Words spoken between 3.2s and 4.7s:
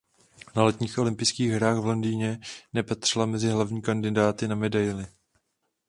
mezi hlavní kandidátky na